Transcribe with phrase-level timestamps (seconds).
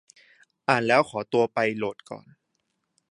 [0.67, 2.25] อ่านแล้วขอตัวไปโหลดก่อน